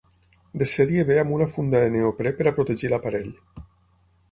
De 0.61 0.67
sèrie 0.71 1.03
ve 1.09 1.17
amb 1.23 1.35
una 1.35 1.47
funda 1.51 1.83
de 1.85 1.93
neoprè 1.97 2.33
per 2.41 2.49
a 2.49 2.55
protegir 2.59 2.93
l'aparell. 2.95 3.31